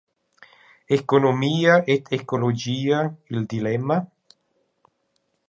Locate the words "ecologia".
2.17-2.99